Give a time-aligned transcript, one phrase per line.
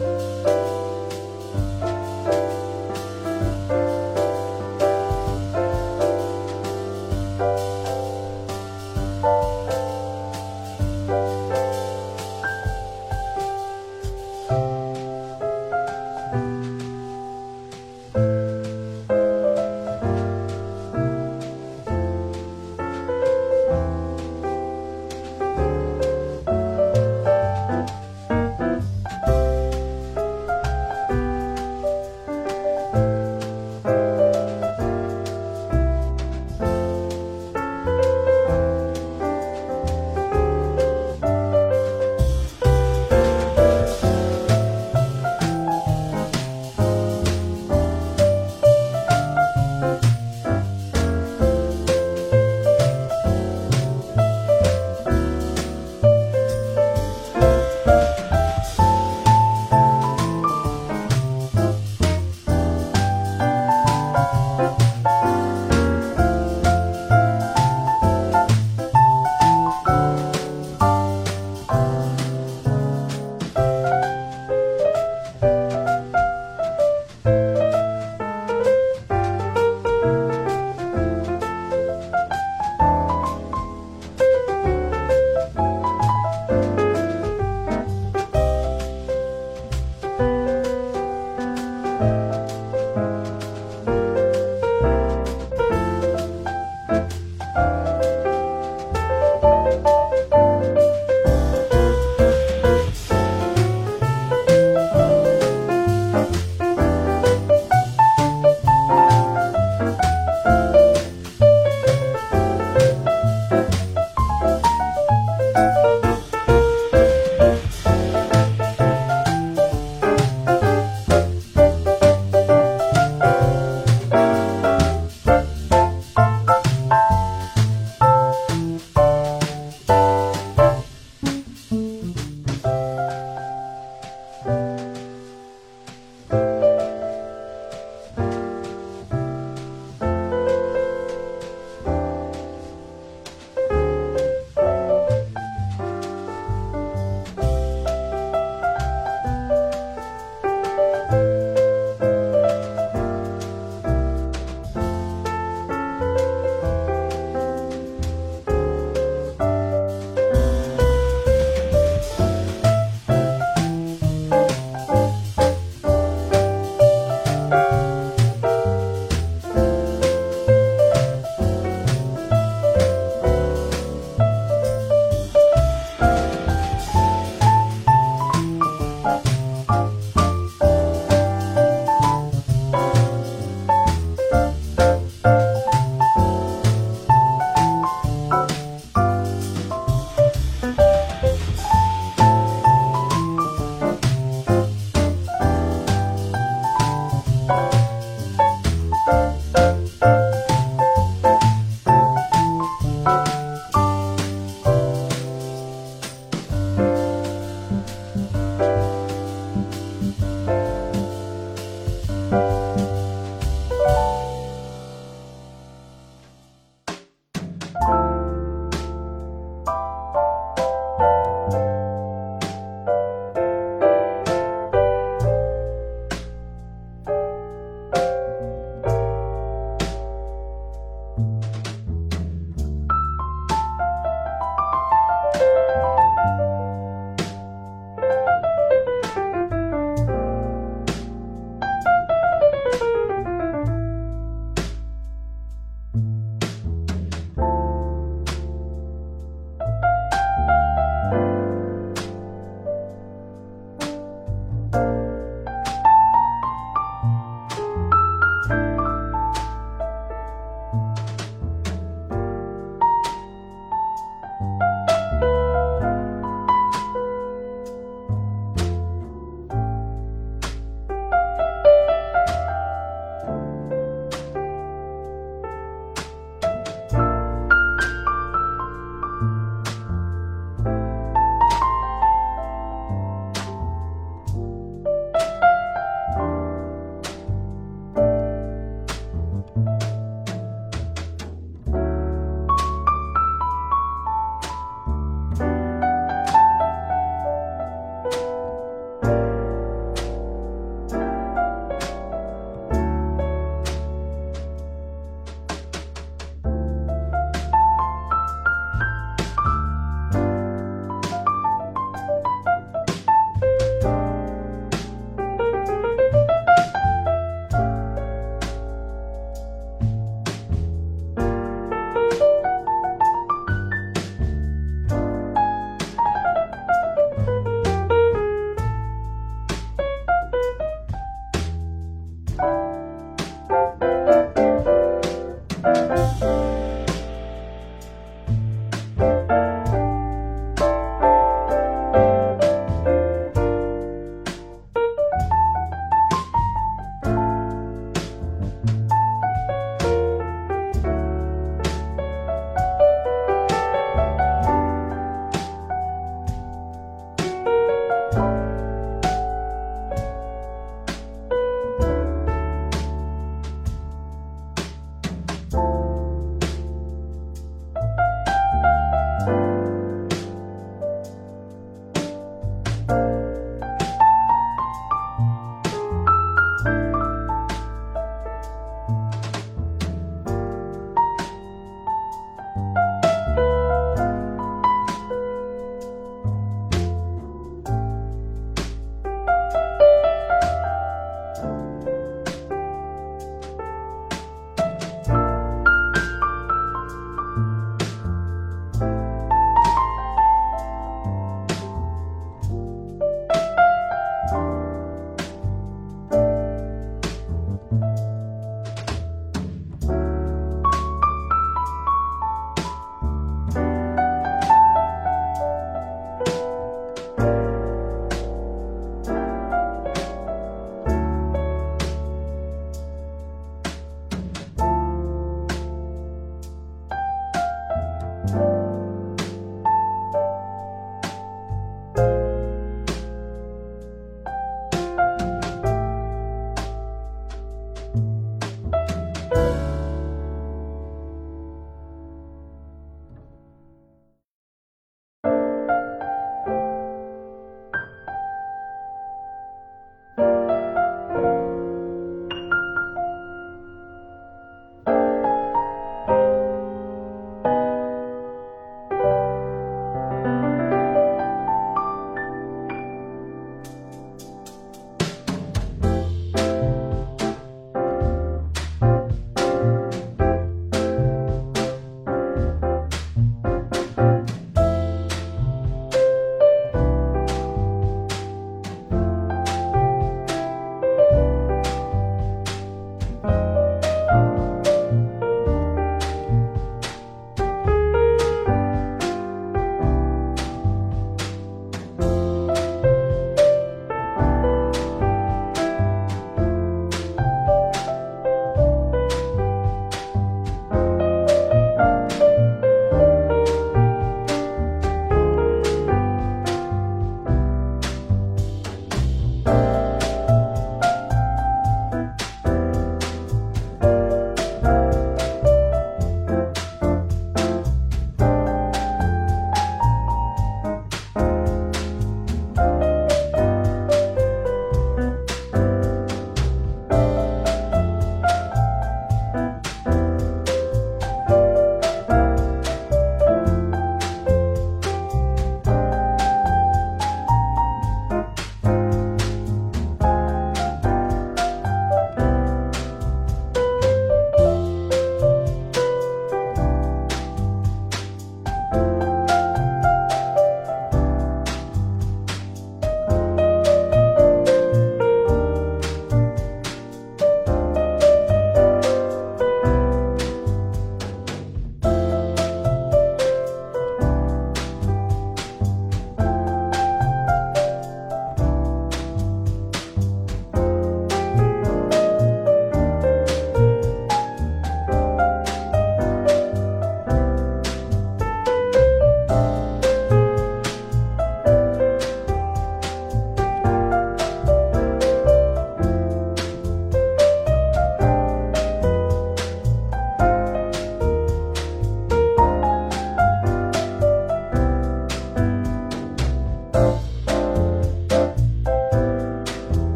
[0.00, 0.33] 嗯。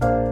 [0.00, 0.29] Bye.